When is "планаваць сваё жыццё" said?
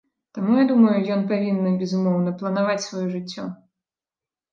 2.39-3.45